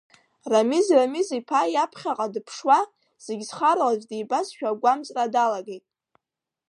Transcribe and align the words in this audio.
Рамиз 0.51 0.87
Рамиз-иԥа 0.97 1.61
иаԥхьаҟа 1.73 2.27
дыԥшуа, 2.33 2.79
зегь 3.25 3.43
зхароу 3.47 3.89
аӡә 3.93 4.05
дибазшәа 4.09 4.67
агәамҵра 4.71 5.25
далагеит. 5.33 5.85